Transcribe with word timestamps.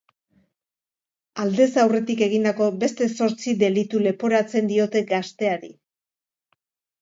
Aldez 1.43 1.67
aurretik 1.81 2.23
egindako 2.27 2.69
beste 2.85 3.09
zortzi 3.19 3.53
delitu 3.65 4.01
leporatzen 4.07 4.73
diote 4.73 5.05
gazteari. 5.13 5.71